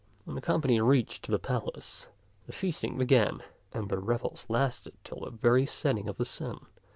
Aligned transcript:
When 0.23 0.33
the 0.33 0.41
company 0.41 0.81
reached 0.81 1.27
the 1.27 1.37
palace, 1.37 2.07
the 2.47 2.53
feasting 2.53 2.97
began, 2.97 3.43
and 3.71 3.87
the 3.87 3.99
revels 3.99 4.47
lasted 4.49 4.93
till 5.03 5.19
the 5.19 5.29
very 5.29 5.67
setting 5.67 6.09
of 6.09 6.17
the 6.17 6.25
sun. 6.25 6.65